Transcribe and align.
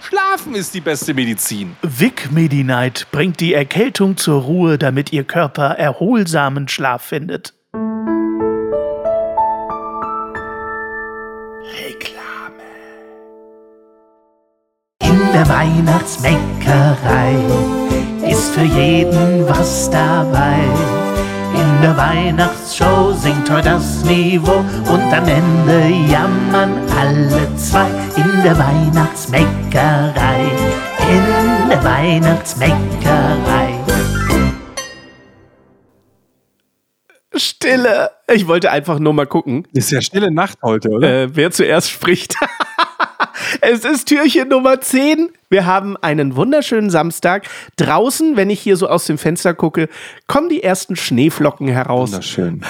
Schlafen 0.00 0.54
ist 0.54 0.74
die 0.74 0.80
beste 0.80 1.14
Medizin. 1.14 1.76
Vic 1.82 2.30
Medi-Night 2.30 3.08
bringt 3.10 3.40
die 3.40 3.54
Erkältung 3.54 4.16
zur 4.16 4.42
Ruhe, 4.42 4.78
damit 4.78 5.12
Ihr 5.12 5.24
Körper 5.24 5.70
erholsamen 5.70 6.68
Schlaf 6.68 7.02
findet. 7.02 7.54
Reklame. 11.80 12.64
In 15.02 15.32
der 15.32 15.48
Weihnachtsbäckerei 15.48 17.34
ist 18.30 18.54
für 18.54 18.62
jeden 18.62 19.48
was 19.48 19.90
dabei. 19.90 21.07
In 21.78 21.82
der 21.82 21.96
Weihnachtsshow 21.96 23.12
singt 23.12 23.48
heute 23.48 23.68
das 23.68 24.02
Niveau 24.02 24.64
und 24.92 25.12
am 25.14 25.28
Ende 25.28 26.10
jammern 26.10 26.72
alle 26.90 27.54
zwei. 27.54 27.86
In 28.16 28.42
der 28.42 28.58
Weihnachtsbäckerei, 28.58 30.40
in 31.08 31.68
der 31.68 31.84
Weihnachtsbäckerei. 31.84 33.78
Stille. 37.36 38.10
Ich 38.26 38.48
wollte 38.48 38.72
einfach 38.72 38.98
nur 38.98 39.12
mal 39.12 39.28
gucken. 39.28 39.68
Ist 39.72 39.92
ja 39.92 40.00
stille 40.00 40.32
Nacht 40.32 40.58
heute, 40.62 40.88
oder? 40.88 41.08
Äh, 41.08 41.36
wer 41.36 41.52
zuerst 41.52 41.90
spricht. 41.90 42.34
Es 43.60 43.84
ist 43.84 44.06
Türchen 44.06 44.48
Nummer 44.48 44.80
10. 44.80 45.30
Wir 45.50 45.64
haben 45.64 45.96
einen 45.96 46.36
wunderschönen 46.36 46.90
Samstag. 46.90 47.46
Draußen, 47.76 48.36
wenn 48.36 48.50
ich 48.50 48.60
hier 48.60 48.76
so 48.76 48.88
aus 48.88 49.06
dem 49.06 49.16
Fenster 49.16 49.54
gucke, 49.54 49.88
kommen 50.26 50.48
die 50.48 50.62
ersten 50.62 50.96
Schneeflocken 50.96 51.68
heraus. 51.68 52.10
Wunderschön. 52.10 52.62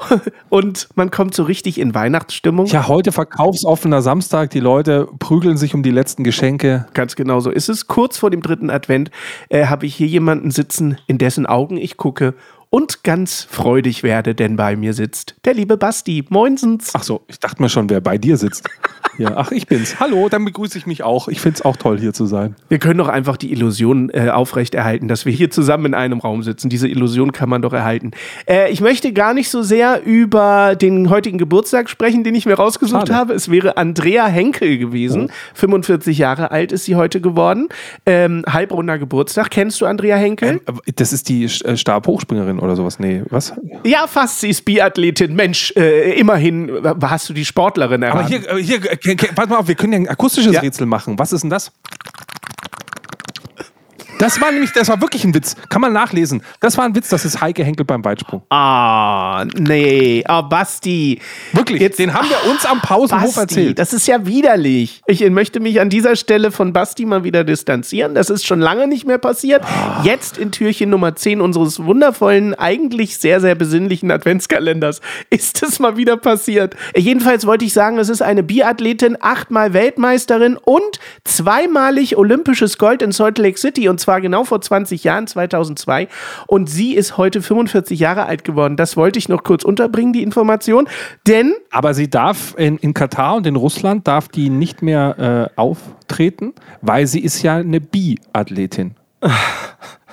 Und 0.50 0.88
man 0.94 1.10
kommt 1.10 1.34
so 1.34 1.44
richtig 1.44 1.78
in 1.78 1.94
Weihnachtsstimmung. 1.94 2.66
Ja, 2.66 2.88
heute 2.88 3.12
verkaufsoffener 3.12 4.02
Samstag. 4.02 4.50
Die 4.50 4.60
Leute 4.60 5.08
prügeln 5.18 5.56
sich 5.56 5.74
um 5.74 5.82
die 5.82 5.90
letzten 5.90 6.24
Geschenke. 6.24 6.86
Ganz 6.92 7.16
genau 7.16 7.40
so 7.40 7.50
ist 7.50 7.68
es. 7.68 7.86
Kurz 7.86 8.18
vor 8.18 8.30
dem 8.30 8.42
dritten 8.42 8.68
Advent 8.68 9.10
äh, 9.48 9.66
habe 9.66 9.86
ich 9.86 9.94
hier 9.94 10.08
jemanden 10.08 10.50
sitzen, 10.50 10.98
in 11.06 11.18
dessen 11.18 11.46
Augen 11.46 11.78
ich 11.78 11.96
gucke 11.96 12.34
und 12.76 13.04
ganz 13.04 13.42
freudig 13.42 14.02
werde, 14.02 14.34
denn 14.34 14.56
bei 14.56 14.76
mir 14.76 14.92
sitzt 14.92 15.34
der 15.46 15.54
liebe 15.54 15.78
Basti. 15.78 16.26
Moinsens. 16.28 16.90
Ach 16.92 17.02
so, 17.02 17.22
ich 17.26 17.40
dachte 17.40 17.62
mir 17.62 17.70
schon, 17.70 17.88
wer 17.88 18.02
bei 18.02 18.18
dir 18.18 18.36
sitzt. 18.36 18.68
Ja, 19.18 19.32
ach, 19.36 19.50
ich 19.50 19.66
bin's. 19.66 19.98
Hallo, 19.98 20.28
dann 20.28 20.44
begrüße 20.44 20.76
ich 20.76 20.86
mich 20.86 21.02
auch. 21.02 21.28
Ich 21.28 21.40
find's 21.40 21.62
auch 21.62 21.76
toll, 21.76 21.98
hier 21.98 22.12
zu 22.12 22.26
sein. 22.26 22.54
Wir 22.68 22.78
können 22.78 22.98
doch 22.98 23.08
einfach 23.08 23.38
die 23.38 23.50
Illusion 23.50 24.10
äh, 24.10 24.28
aufrechterhalten, 24.28 25.08
dass 25.08 25.24
wir 25.24 25.32
hier 25.32 25.50
zusammen 25.50 25.86
in 25.86 25.94
einem 25.94 26.20
Raum 26.20 26.42
sitzen. 26.42 26.68
Diese 26.68 26.86
Illusion 26.86 27.32
kann 27.32 27.48
man 27.48 27.62
doch 27.62 27.72
erhalten. 27.72 28.10
Äh, 28.46 28.70
ich 28.70 28.82
möchte 28.82 29.14
gar 29.14 29.32
nicht 29.32 29.48
so 29.48 29.62
sehr 29.62 30.04
über 30.04 30.76
den 30.76 31.08
heutigen 31.08 31.38
Geburtstag 31.38 31.88
sprechen, 31.88 32.24
den 32.24 32.34
ich 32.34 32.44
mir 32.44 32.54
rausgesucht 32.54 33.08
Schade. 33.08 33.14
habe. 33.14 33.32
Es 33.32 33.50
wäre 33.50 33.78
Andrea 33.78 34.26
Henkel 34.26 34.76
gewesen. 34.76 35.30
45 35.54 36.18
Jahre 36.18 36.50
alt 36.50 36.72
ist 36.72 36.84
sie 36.84 36.96
heute 36.96 37.22
geworden. 37.22 37.68
Ähm, 38.04 38.44
halbrunder 38.46 38.98
Geburtstag. 38.98 39.50
Kennst 39.50 39.80
du 39.80 39.86
Andrea 39.86 40.16
Henkel? 40.16 40.60
Ähm, 40.66 40.80
das 40.96 41.14
ist 41.14 41.30
die 41.30 41.44
äh, 41.44 41.76
Stabhochspringerin 41.78 42.58
oder 42.58 42.65
sowas. 42.74 42.98
Nee, 42.98 43.22
was? 43.30 43.52
Ja, 43.84 44.06
fast. 44.08 44.40
Sie 44.40 44.48
ist 44.48 44.64
Biathletin. 44.64 45.36
Mensch, 45.36 45.72
äh, 45.76 46.18
immerhin 46.18 46.68
äh, 46.84 46.94
hast 47.02 47.28
du 47.28 47.32
die 47.34 47.44
Sportlerin 47.44 48.02
erraten. 48.02 48.18
Aber 48.18 48.28
hier, 48.28 48.50
äh, 48.50 48.62
hier, 48.62 48.76
äh, 48.90 49.16
warte 49.36 49.50
mal 49.50 49.58
auf, 49.58 49.68
wir 49.68 49.74
können 49.76 49.92
ja 49.92 49.98
ein 50.00 50.08
akustisches 50.08 50.54
Ja. 50.54 50.60
Rätsel 50.60 50.86
machen. 50.86 51.18
Was 51.18 51.32
ist 51.32 51.42
denn 51.42 51.50
das? 51.50 51.70
Das 54.18 54.40
war 54.40 54.50
nämlich, 54.50 54.72
das 54.72 54.88
war 54.88 55.00
wirklich 55.02 55.24
ein 55.24 55.34
Witz. 55.34 55.54
Kann 55.68 55.82
man 55.82 55.92
nachlesen. 55.92 56.42
Das 56.60 56.78
war 56.78 56.84
ein 56.86 56.94
Witz, 56.94 57.10
das 57.10 57.24
ist 57.26 57.40
Heike 57.42 57.62
Henkel 57.64 57.84
beim 57.84 58.02
Weitsprung. 58.04 58.42
Ah, 58.48 59.44
nee. 59.58 60.24
Ah, 60.26 60.40
Basti. 60.40 61.20
Wirklich, 61.52 61.82
Jetzt- 61.82 61.98
den 61.98 62.14
haben 62.14 62.26
wir 62.30 62.50
uns 62.50 62.64
am 62.64 62.80
Pausenhof 62.80 63.34
Basti, 63.34 63.40
erzählt. 63.40 63.78
das 63.78 63.92
ist 63.92 64.06
ja 64.06 64.24
widerlich. 64.26 65.02
Ich 65.06 65.28
möchte 65.28 65.60
mich 65.60 65.80
an 65.80 65.90
dieser 65.90 66.16
Stelle 66.16 66.50
von 66.50 66.72
Basti 66.72 67.04
mal 67.04 67.24
wieder 67.24 67.44
distanzieren. 67.44 68.14
Das 68.14 68.30
ist 68.30 68.46
schon 68.46 68.58
lange 68.60 68.86
nicht 68.86 69.06
mehr 69.06 69.18
passiert. 69.18 69.62
Jetzt 70.02 70.38
in 70.38 70.50
Türchen 70.50 70.88
Nummer 70.88 71.14
10 71.14 71.42
unseres 71.42 71.84
wundervollen, 71.84 72.54
eigentlich 72.54 73.18
sehr, 73.18 73.40
sehr 73.42 73.54
besinnlichen 73.54 74.10
Adventskalenders 74.10 75.02
ist 75.28 75.62
es 75.62 75.78
mal 75.78 75.98
wieder 75.98 76.16
passiert. 76.16 76.74
Jedenfalls 76.96 77.46
wollte 77.46 77.66
ich 77.66 77.74
sagen, 77.74 77.98
es 77.98 78.08
ist 78.08 78.22
eine 78.22 78.42
Biathletin, 78.42 79.18
achtmal 79.20 79.74
Weltmeisterin 79.74 80.56
und 80.56 80.98
zweimalig 81.24 82.16
olympisches 82.16 82.78
Gold 82.78 83.02
in 83.02 83.12
Salt 83.12 83.36
Lake 83.38 83.58
City 83.58 83.88
und 83.90 84.00
zwar 84.06 84.20
genau 84.20 84.44
vor 84.44 84.60
20 84.60 85.02
Jahren, 85.02 85.26
2002. 85.26 86.06
Und 86.46 86.70
sie 86.70 86.94
ist 86.94 87.16
heute 87.16 87.42
45 87.42 87.98
Jahre 87.98 88.26
alt 88.26 88.44
geworden. 88.44 88.76
Das 88.76 88.96
wollte 88.96 89.18
ich 89.18 89.28
noch 89.28 89.42
kurz 89.42 89.64
unterbringen, 89.64 90.12
die 90.12 90.22
Information. 90.22 90.88
Denn 91.26 91.54
Aber 91.72 91.92
sie 91.92 92.08
darf 92.08 92.54
in, 92.56 92.78
in 92.78 92.94
Katar 92.94 93.34
und 93.34 93.46
in 93.48 93.56
Russland 93.56 94.06
darf 94.06 94.28
die 94.28 94.48
nicht 94.48 94.80
mehr 94.80 95.50
äh, 95.56 95.60
auftreten, 95.60 96.54
weil 96.82 97.08
sie 97.08 97.20
ist 97.20 97.42
ja 97.42 97.56
eine 97.56 97.80
Biathletin. 97.80 98.94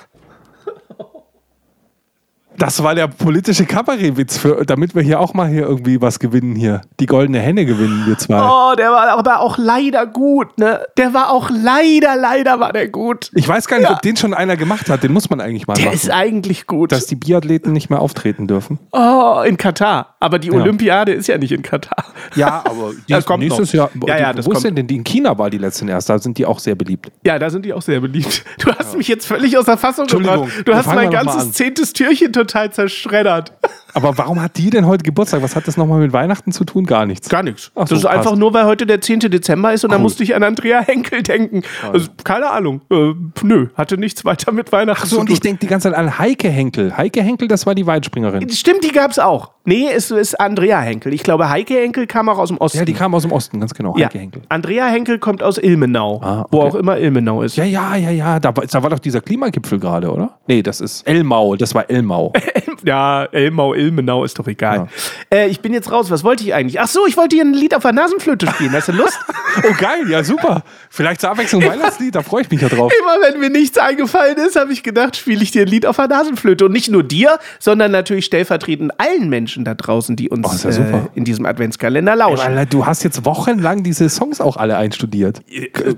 Das 2.58 2.82
war 2.82 2.94
der 2.94 3.08
politische 3.08 3.64
Kabarettwitz, 3.66 4.38
für, 4.38 4.64
damit 4.64 4.94
wir 4.94 5.02
hier 5.02 5.20
auch 5.20 5.34
mal 5.34 5.48
hier 5.48 5.62
irgendwie 5.62 6.00
was 6.00 6.18
gewinnen 6.18 6.54
hier. 6.54 6.82
Die 7.00 7.06
goldene 7.06 7.40
Henne 7.40 7.64
gewinnen 7.64 8.04
wir 8.06 8.16
zwei. 8.18 8.40
Oh, 8.40 8.74
der 8.76 8.90
war 8.90 9.08
aber 9.08 9.40
auch 9.40 9.58
leider 9.58 10.06
gut, 10.06 10.56
ne? 10.58 10.80
Der 10.96 11.12
war 11.14 11.30
auch 11.30 11.50
leider, 11.50 12.16
leider 12.16 12.60
war 12.60 12.72
der 12.72 12.88
gut. 12.88 13.30
Ich 13.34 13.46
weiß 13.48 13.66
gar 13.66 13.78
nicht, 13.78 13.88
Ja. 13.88 13.94
ob 13.96 14.02
den 14.02 14.16
schon 14.16 14.34
einer 14.34 14.56
gemacht 14.56 14.88
hat. 14.88 15.02
Den 15.02 15.12
muss 15.12 15.30
man 15.30 15.40
eigentlich 15.40 15.66
mal 15.66 15.74
Der 15.74 15.86
machen. 15.86 15.94
ist 15.96 16.10
eigentlich 16.10 16.66
gut. 16.66 16.92
dass 16.92 17.06
die 17.06 17.16
Biathleten 17.16 17.72
nicht 17.72 17.90
mehr 17.90 18.00
auftreten 18.00 18.46
dürfen. 18.46 18.78
oh, 18.92 19.42
in 19.46 19.56
Katar. 19.56 20.14
Aber 20.20 20.38
die 20.38 20.52
Olympiade 20.52 21.12
ist 21.12 21.26
ja 21.26 21.36
nicht 21.38 21.52
in 21.52 21.62
Katar. 21.62 22.04
Ja, 22.36 22.62
aber 22.64 22.92
Das 23.08 23.24
kommt 23.26 23.42
nächstes 23.42 23.68
noch. 23.74 23.74
Jahr. 23.74 23.90
Ja, 24.06 24.18
ja, 24.18 24.30
die, 24.32 24.36
das 24.38 24.46
wo 24.46 24.50
kommt. 24.50 24.64
ist 24.64 24.76
denn, 24.76 24.86
die 24.86 24.96
in 24.96 25.04
China 25.04 25.36
war 25.36 25.50
die 25.50 25.58
letzten 25.58 25.88
erst? 25.88 26.08
Da 26.08 26.18
sind 26.18 26.38
die 26.38 26.46
auch 26.46 26.58
sehr 26.58 26.74
beliebt. 26.74 27.10
Ja, 27.24 27.38
da 27.38 27.50
sind 27.50 27.64
die 27.64 27.72
auch 27.72 27.82
sehr 27.82 28.00
beliebt. 28.00 28.44
Du 28.58 28.72
hast 28.72 28.96
mich 28.96 29.08
jetzt 29.08 29.26
völlig 29.26 29.58
aus 29.58 29.66
der 29.66 29.76
Fassung 29.76 30.06
gebracht. 30.06 30.48
Du 30.64 30.74
hast 30.74 30.86
mein 30.86 31.10
ganzes 31.10 31.42
an. 31.42 31.52
zehntes 31.52 31.92
Türchen 31.92 32.32
total 32.46 32.70
zerschreddert. 32.72 33.52
Aber 33.96 34.18
warum 34.18 34.42
hat 34.42 34.56
die 34.56 34.70
denn 34.70 34.86
heute 34.86 35.04
Geburtstag? 35.04 35.42
Was 35.42 35.54
hat 35.54 35.68
das 35.68 35.76
nochmal 35.76 36.00
mit 36.00 36.12
Weihnachten 36.12 36.50
zu 36.50 36.64
tun? 36.64 36.84
Gar 36.84 37.06
nichts. 37.06 37.28
Gar 37.28 37.44
nichts. 37.44 37.70
Ach 37.76 37.86
so, 37.86 37.94
das 37.94 38.00
ist 38.00 38.06
einfach 38.06 38.30
passt. 38.30 38.36
nur, 38.38 38.52
weil 38.52 38.64
heute 38.64 38.86
der 38.86 39.00
10. 39.00 39.20
Dezember 39.20 39.72
ist 39.72 39.84
und 39.84 39.92
da 39.92 39.98
musste 39.98 40.22
ich 40.24 40.34
an 40.34 40.42
Andrea 40.42 40.80
Henkel 40.80 41.22
denken. 41.22 41.62
Also, 41.92 42.08
keine 42.24 42.50
Ahnung. 42.50 42.80
Äh, 42.90 43.12
nö, 43.42 43.68
hatte 43.76 43.96
nichts 43.96 44.24
weiter 44.24 44.50
mit 44.52 44.72
Weihnachten 44.72 45.02
Ach 45.04 45.06
so, 45.06 45.16
zu 45.16 45.20
und 45.20 45.26
tun. 45.26 45.34
ich 45.34 45.40
denke 45.40 45.60
die 45.60 45.66
ganze 45.68 45.90
Zeit 45.90 45.98
an 45.98 46.18
Heike 46.18 46.48
Henkel. 46.48 46.96
Heike 46.96 47.22
Henkel, 47.22 47.46
das 47.46 47.66
war 47.66 47.74
die 47.76 47.86
Weitspringerin. 47.86 48.50
Stimmt, 48.50 48.82
die 48.84 48.90
gab's 48.92 49.18
auch. 49.20 49.52
Nee, 49.66 49.86
es 49.94 50.10
ist 50.10 50.38
Andrea 50.40 50.80
Henkel. 50.80 51.14
Ich 51.14 51.22
glaube, 51.22 51.48
Heike 51.48 51.74
Henkel 51.74 52.06
kam 52.06 52.28
auch 52.28 52.38
aus 52.38 52.48
dem 52.48 52.58
Osten. 52.58 52.78
Ja, 52.78 52.84
die 52.84 52.92
kam 52.92 53.14
aus 53.14 53.22
dem 53.22 53.32
Osten, 53.32 53.60
ganz 53.60 53.72
genau. 53.74 53.96
Ja. 53.96 54.06
Heike 54.06 54.18
Henkel. 54.18 54.42
Andrea 54.50 54.86
Henkel 54.86 55.18
kommt 55.18 55.42
aus 55.42 55.56
Ilmenau, 55.56 56.20
Ah, 56.22 56.46
wo 56.50 56.58
okay. 56.60 56.68
auch 56.68 56.74
immer 56.74 56.98
Ilmenau 56.98 57.42
ist. 57.42 57.56
Ja, 57.56 57.64
ja, 57.64 57.96
ja, 57.96 58.10
ja. 58.10 58.40
Da 58.40 58.54
war, 58.54 58.66
da 58.66 58.82
war 58.82 58.90
doch 58.90 58.98
dieser 58.98 59.20
Klimagipfel 59.22 59.78
gerade, 59.78 60.10
oder? 60.12 60.38
Nee, 60.48 60.62
das 60.62 60.80
ist 60.82 61.06
Elmau. 61.06 61.56
Das 61.56 61.74
war 61.74 61.88
Elmau. 61.88 62.32
Ja, 62.86 63.24
Elmau, 63.32 63.63
Ilmenau 63.72 64.24
ist 64.24 64.38
doch 64.38 64.46
egal. 64.48 64.88
Ja. 65.32 65.38
Äh, 65.38 65.48
ich 65.48 65.60
bin 65.60 65.72
jetzt 65.72 65.90
raus. 65.90 66.10
Was 66.10 66.24
wollte 66.24 66.44
ich 66.44 66.52
eigentlich? 66.52 66.80
Ach 66.80 66.88
so, 66.88 67.06
ich 67.06 67.16
wollte 67.16 67.36
hier 67.36 67.44
ein 67.44 67.54
Lied 67.54 67.74
auf 67.74 67.82
der 67.82 67.92
Nasenflöte 67.92 68.46
spielen. 68.48 68.72
Hast 68.72 68.88
du 68.88 68.92
Lust? 68.92 69.18
oh, 69.62 69.72
geil. 69.78 70.10
Ja, 70.10 70.22
super. 70.24 70.62
Vielleicht 70.90 71.20
zur 71.22 71.30
Abwechslung 71.30 71.64
Weihnachtslied. 71.64 72.14
Da 72.14 72.22
freue 72.22 72.42
ich 72.42 72.50
mich 72.50 72.60
ja 72.60 72.68
drauf. 72.68 72.92
Immer 73.00 73.16
wenn 73.26 73.40
mir 73.40 73.50
nichts 73.50 73.78
eingefallen 73.78 74.36
ist, 74.36 74.56
habe 74.56 74.72
ich 74.72 74.82
gedacht, 74.82 75.16
spiele 75.16 75.42
ich 75.42 75.52
dir 75.52 75.62
ein 75.62 75.68
Lied 75.68 75.86
auf 75.86 75.96
der 75.96 76.08
Nasenflöte. 76.08 76.66
Und 76.66 76.72
nicht 76.72 76.90
nur 76.90 77.02
dir, 77.04 77.38
sondern 77.60 77.92
natürlich 77.92 78.24
stellvertretend 78.26 78.92
allen 79.00 79.28
Menschen 79.28 79.64
da 79.64 79.74
draußen, 79.74 80.16
die 80.16 80.28
uns 80.28 80.44
Oh, 80.64 80.68
ja 80.68 80.76
äh, 80.76 81.00
in 81.14 81.24
diesem 81.24 81.46
Adventskalender 81.46 82.16
lauschen. 82.16 82.54
Weil 82.54 82.66
du 82.66 82.84
hast 82.84 83.04
jetzt 83.04 83.24
wochenlang 83.24 83.82
diese 83.84 84.08
Songs 84.08 84.40
auch 84.40 84.56
alle 84.56 84.76
einstudiert. 84.76 85.40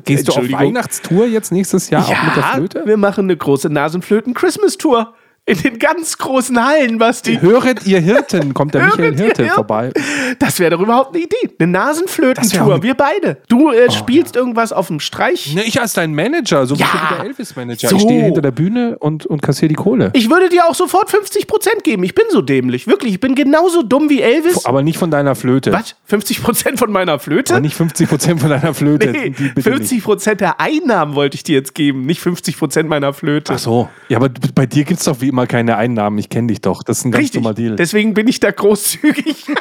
Gehst 0.05 0.29
du 0.29 0.33
auf 0.33 0.45
Äh. 0.49 0.53
Weihnachtstour 0.53 1.27
jetzt 1.27 1.53
nächstes 1.53 1.91
Jahr 1.91 2.05
auch 2.05 2.23
mit 2.25 2.37
der 2.37 2.43
Flöte? 2.43 2.83
wir 2.85 2.97
machen 2.97 3.25
eine 3.25 3.37
große 3.37 3.69
Nasenflöten-Christmas-Tour. 3.71 5.15
In 5.49 5.57
den 5.63 5.79
ganz 5.79 6.19
großen 6.19 6.61
Hallen, 6.67 6.99
Basti. 6.99 7.39
Höret 7.41 7.87
ihr 7.87 8.01
Hirten, 8.01 8.53
kommt 8.53 8.75
der 8.75 8.83
Michael 8.87 9.05
Höret 9.13 9.21
Hirte 9.21 9.43
Hirten? 9.45 9.55
vorbei. 9.55 9.93
Das 10.41 10.59
wäre 10.59 10.73
doch 10.73 10.81
überhaupt 10.81 11.15
eine 11.15 11.23
Idee. 11.25 11.37
Eine 11.61 11.71
Nasenflötentour, 11.71 12.75
auch- 12.77 12.83
wir 12.83 12.95
beide. 12.95 13.37
Du 13.49 13.71
äh, 13.71 13.89
spielst 13.93 14.35
irgendwas 14.35 14.73
auf 14.73 14.89
dem 14.89 14.99
Streich. 14.99 15.55
Ne, 15.55 15.63
ich 15.65 15.81
als 15.81 15.93
dein 15.93 16.17
Manager, 16.17 16.67
so 16.67 16.75
Ja. 16.75 16.87
wie 16.93 17.15
der 17.15 17.25
Elvis-Manager. 17.27 17.89
So. 17.89 17.95
Ich 17.97 18.03
stehe 18.03 18.25
hinter 18.25 18.43
der 18.43 18.51
Bühne 18.51 18.99
und, 18.99 19.25
und 19.27 19.41
kassiere 19.41 19.69
die 19.69 19.77
Kohle. 19.77 20.11
Ich 20.15 20.29
würde 20.29 20.49
dir 20.49 20.67
auch 20.69 20.75
sofort 20.75 21.09
50% 21.11 21.83
geben. 21.85 22.03
Ich 22.03 22.17
bin 22.17 22.25
so 22.31 22.43
dämlich. 22.43 22.89
Wirklich, 22.89 23.15
ich 23.15 23.21
bin 23.21 23.37
genauso 23.37 23.85
dumm 23.85 24.09
wie 24.11 24.23
Elvis. 24.23 24.67
Aber 24.67 24.83
nicht 24.83 24.99
von 24.99 25.13
deiner 25.13 25.37
Flöte. 25.37 25.73
Was? 25.73 25.95
50% 26.11 26.77
von 26.77 26.91
meiner 26.91 27.21
Flöte? 27.21 27.53
Aber 27.55 27.61
nicht 27.61 27.79
50% 27.81 28.39
von 28.41 28.51
deiner 28.51 28.75
Flöte. 28.75 29.13
Nee, 29.13 29.31
Die 29.31 29.49
bitte 29.51 29.71
nicht. 29.71 29.93
50% 30.05 30.35
der 30.35 30.61
Einnahmen 30.61 31.15
wollte 31.15 31.37
ich 31.37 31.45
dir 31.45 31.55
jetzt 31.55 31.77
geben, 31.77 32.05
nicht 32.05 32.21
50% 32.21 32.83
meiner 32.85 33.13
Flöte. 33.13 33.53
Ach 33.55 33.59
so. 33.61 33.89
Ja, 34.09 34.17
aber 34.19 34.29
bei 34.57 34.67
dir 34.67 34.83
gibt 34.83 34.99
es 34.99 35.05
doch 35.07 35.21
wie 35.21 35.36
immer 35.37 35.47
keine 35.47 35.77
Einnahmen. 35.77 36.17
Ich 36.19 36.31
kenne 36.31 36.49
dich 36.49 36.63
doch. 36.63 36.83
Das 36.83 36.99
ist 36.99 37.05
ein 37.05 37.13
ganz 37.13 37.25
Richtig. 37.25 37.43
dummer 37.43 37.53
Deal. 37.53 37.77
Deswegen 37.77 38.15
bin 38.15 38.27
ich 38.27 38.41
da 38.41 38.51
großzügig. 38.51 39.47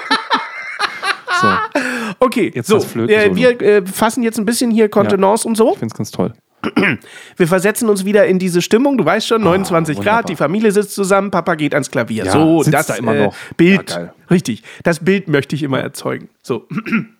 So, 1.41 1.47
Okay, 2.19 2.49
Jetzt 2.55 2.67
so, 2.67 2.77
äh, 2.77 3.35
wir 3.35 3.61
äh, 3.61 3.85
fassen 3.85 4.23
jetzt 4.23 4.39
ein 4.39 4.45
bisschen 4.45 4.71
hier 4.71 4.87
Kontenance 4.87 5.45
und 5.45 5.57
so. 5.57 5.73
ich 5.73 5.79
finde 5.79 5.91
es 5.91 5.97
ganz 5.97 6.11
toll. 6.11 6.33
Wir 7.35 7.47
versetzen 7.47 7.89
uns 7.89 8.05
wieder 8.05 8.25
in 8.25 8.39
diese 8.39 8.61
Stimmung. 8.61 8.97
Du 8.97 9.03
weißt 9.03 9.27
schon, 9.27 9.43
29 9.43 9.99
Ah. 9.99 10.01
Grad, 10.01 10.29
die 10.29 10.37
Familie 10.37 10.71
sitzt 10.71 10.95
zusammen, 10.95 11.31
Papa 11.31 11.55
geht 11.55 11.73
ans 11.73 11.91
Klavier. 11.91 12.23
Ja, 12.23 12.31
so, 12.31 12.63
das 12.63 12.87
da 12.87 12.95
immer 12.95 13.13
äh, 13.13 13.25
noch. 13.25 13.35
Bild. 13.57 13.91
Ja, 13.91 14.13
richtig. 14.31 14.63
Das 14.83 15.03
Bild 15.03 15.27
möchte 15.27 15.55
ich 15.55 15.63
immer 15.63 15.79
erzeugen. 15.81 16.29
So. 16.41 16.67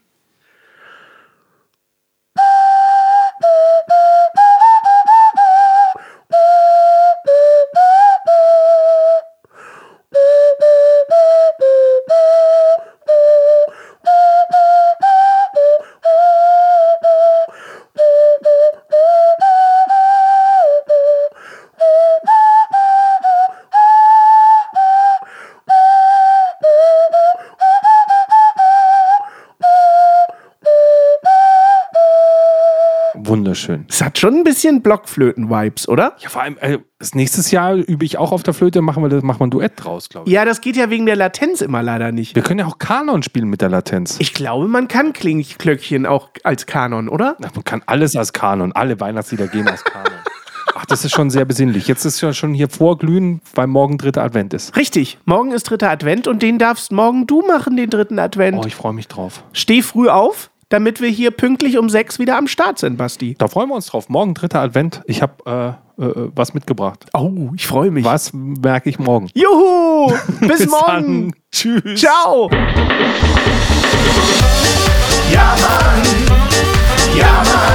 Wunderschön. 33.55 33.85
Es 33.89 34.01
hat 34.03 34.17
schon 34.17 34.35
ein 34.35 34.43
bisschen 34.43 34.81
Blockflöten-Vibes, 34.81 35.87
oder? 35.87 36.15
Ja, 36.19 36.29
vor 36.29 36.41
allem, 36.41 36.57
äh, 36.59 36.79
das 36.99 37.15
nächstes 37.15 37.51
Jahr 37.51 37.75
übe 37.75 38.03
ich 38.03 38.17
auch 38.17 38.31
auf 38.31 38.43
der 38.43 38.53
Flöte, 38.53 38.81
machen 38.81 39.01
wir, 39.01 39.09
das, 39.09 39.23
machen 39.23 39.39
wir 39.39 39.47
ein 39.47 39.51
Duett 39.51 39.73
draus, 39.77 40.09
glaube 40.09 40.27
ich. 40.27 40.33
Ja, 40.33 40.43
das 40.43 40.59
geht 40.59 40.75
ja 40.75 40.89
wegen 40.89 41.05
der 41.05 41.15
Latenz 41.15 41.61
immer 41.61 41.81
leider 41.81 42.11
nicht. 42.11 42.35
Wir 42.35 42.43
können 42.43 42.59
ja 42.59 42.65
auch 42.65 42.79
Kanon 42.79 43.23
spielen 43.23 43.49
mit 43.49 43.61
der 43.61 43.69
Latenz. 43.69 44.17
Ich 44.19 44.33
glaube, 44.33 44.67
man 44.67 44.87
kann 44.87 45.13
Klingklöckchen 45.13 46.05
auch 46.05 46.29
als 46.43 46.65
Kanon, 46.65 47.07
oder? 47.07 47.37
Ach, 47.43 47.55
man 47.55 47.63
kann 47.63 47.81
alles 47.85 48.15
als 48.15 48.33
Kanon, 48.33 48.73
alle 48.73 48.99
Weihnachtslieder 48.99 49.47
gehen 49.47 49.67
als 49.67 49.83
Kanon. 49.83 50.11
Ach, 50.77 50.85
das 50.85 51.05
ist 51.05 51.13
schon 51.13 51.29
sehr 51.29 51.45
besinnlich. 51.45 51.87
Jetzt 51.87 52.03
ist 52.03 52.19
ja 52.19 52.33
schon 52.33 52.53
hier 52.53 52.67
vorglühen, 52.67 53.39
weil 53.53 53.67
morgen 53.67 53.97
dritter 53.97 54.23
Advent 54.23 54.53
ist. 54.53 54.75
Richtig. 54.75 55.19
Morgen 55.23 55.51
ist 55.51 55.63
dritter 55.69 55.89
Advent 55.89 56.27
und 56.27 56.41
den 56.41 56.59
darfst 56.59 56.91
morgen 56.91 57.27
du 57.27 57.41
machen, 57.47 57.77
den 57.77 57.89
dritten 57.89 58.19
Advent. 58.19 58.57
Oh, 58.59 58.67
ich 58.67 58.75
freue 58.75 58.91
mich 58.91 59.07
drauf. 59.07 59.43
Steh 59.53 59.81
früh 59.81 60.09
auf, 60.09 60.51
damit 60.69 61.01
wir 61.01 61.09
hier 61.09 61.31
pünktlich 61.31 61.77
um 61.77 61.89
sechs 61.89 62.19
wieder 62.19 62.37
am 62.37 62.47
Start 62.47 62.79
sind, 62.79 62.97
Basti. 62.97 63.35
Da 63.37 63.47
freuen 63.47 63.69
wir 63.69 63.75
uns 63.75 63.87
drauf. 63.87 64.09
Morgen 64.09 64.33
dritter 64.33 64.61
Advent. 64.61 65.01
Ich 65.05 65.21
habe 65.21 65.77
äh, 65.97 66.03
äh, 66.03 66.29
was 66.35 66.53
mitgebracht. 66.53 67.05
Oh, 67.13 67.51
ich 67.55 67.67
freue 67.67 67.91
mich. 67.91 68.05
Was 68.05 68.33
merke 68.33 68.89
ich 68.89 68.99
morgen? 68.99 69.29
Juhu! 69.33 70.11
Bis, 70.41 70.67
morgen! 70.67 71.31
dann. 71.31 71.33
Tschüss. 71.51 71.99
Ciao! 71.99 72.49
Ja 75.31 75.55
Mann, 75.59 76.03
ja 77.17 77.43
Mann, 77.43 77.74